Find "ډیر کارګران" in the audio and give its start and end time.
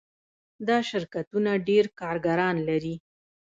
1.67-2.55